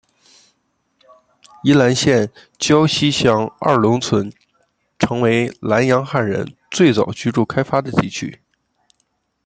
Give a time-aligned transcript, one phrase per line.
[1.63, 4.33] 宜兰县礁溪乡二龙村
[4.97, 8.41] 成为兰阳汉人最早居住开发的地区。